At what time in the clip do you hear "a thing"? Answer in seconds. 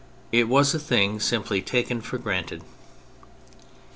0.73-1.19